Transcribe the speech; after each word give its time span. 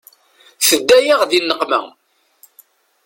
Tedda-yaɣ 0.67 1.21
di 1.29 1.39
nneqma. 1.41 1.81